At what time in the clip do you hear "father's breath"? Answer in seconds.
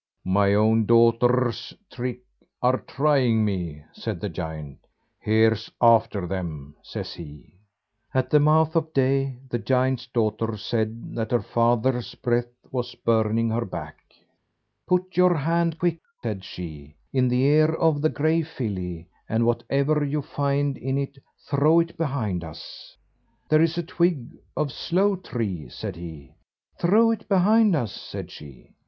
11.43-12.49